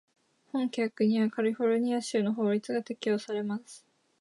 [0.51, 3.85] 本規約にはカリフォルニア州の法律が適用されます。